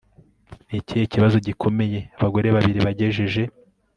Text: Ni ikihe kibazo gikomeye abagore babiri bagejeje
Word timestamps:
Ni 0.67 0.75
ikihe 0.81 1.03
kibazo 1.13 1.35
gikomeye 1.47 1.99
abagore 2.17 2.47
babiri 2.55 2.79
bagejeje 2.85 3.43